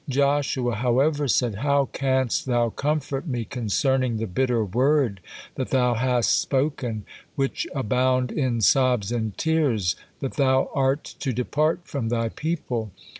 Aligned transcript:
Joshua, 0.09 0.73
however, 0.77 1.27
said: 1.27 1.53
"How 1.57 1.85
canst 1.85 2.47
thou 2.47 2.71
comfort 2.71 3.27
me 3.27 3.45
concerning 3.45 4.17
the 4.17 4.25
bitter 4.25 4.65
word 4.65 5.19
that 5.53 5.69
thou 5.69 5.93
hast 5.93 6.41
spoken, 6.41 7.05
which 7.35 7.67
abound 7.75 8.31
in 8.31 8.61
sobs 8.61 9.11
and 9.11 9.37
tears, 9.37 9.95
that 10.19 10.37
thou 10.37 10.71
are 10.73 10.95
to 10.95 11.31
depart 11.31 11.81
from 11.83 12.09
thy 12.09 12.29
people? 12.29 12.89